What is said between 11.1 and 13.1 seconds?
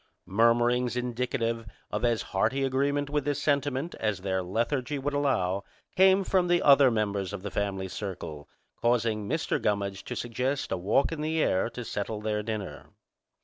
in the air to settle their dinner.